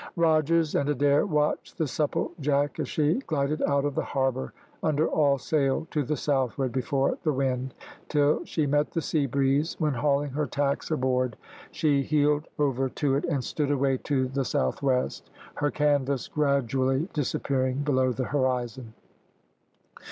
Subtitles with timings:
[0.15, 5.37] Rogers and Adair watched the Supplejack as she glided out of the harbour under all
[5.37, 7.75] sail to the southward before the wind,
[8.09, 11.37] till she met the sea breeze, when, hauling her tacks aboard,
[11.69, 17.07] she heeled over to it, and stood away to the south west, her canvas gradually
[17.13, 18.95] disappearing below the horizon.